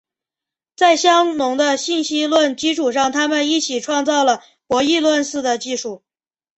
[0.75, 6.01] 在香农的信息论基础上他们一起创造了博弈论似的技术。